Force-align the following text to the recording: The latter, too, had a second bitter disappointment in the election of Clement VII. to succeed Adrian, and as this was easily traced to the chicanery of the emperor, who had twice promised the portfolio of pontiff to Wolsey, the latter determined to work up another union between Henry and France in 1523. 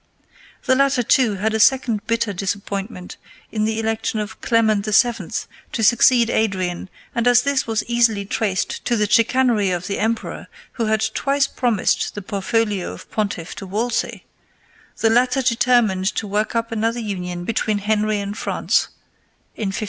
The 0.65 0.73
latter, 0.75 1.03
too, 1.03 1.35
had 1.35 1.53
a 1.53 1.59
second 1.59 2.07
bitter 2.07 2.33
disappointment 2.33 3.17
in 3.51 3.65
the 3.65 3.79
election 3.79 4.17
of 4.19 4.41
Clement 4.41 4.83
VII. 4.83 5.29
to 5.73 5.83
succeed 5.83 6.27
Adrian, 6.31 6.89
and 7.13 7.27
as 7.27 7.43
this 7.43 7.67
was 7.67 7.83
easily 7.83 8.25
traced 8.25 8.83
to 8.85 8.95
the 8.95 9.07
chicanery 9.07 9.69
of 9.69 9.85
the 9.85 9.99
emperor, 9.99 10.47
who 10.71 10.87
had 10.87 11.03
twice 11.13 11.45
promised 11.45 12.15
the 12.15 12.23
portfolio 12.23 12.91
of 12.93 13.11
pontiff 13.11 13.53
to 13.57 13.67
Wolsey, 13.67 14.25
the 15.01 15.11
latter 15.11 15.43
determined 15.43 16.07
to 16.15 16.25
work 16.25 16.55
up 16.55 16.71
another 16.71 16.99
union 16.99 17.45
between 17.45 17.77
Henry 17.77 18.19
and 18.19 18.35
France 18.35 18.87
in 19.55 19.67
1523. 19.67 19.79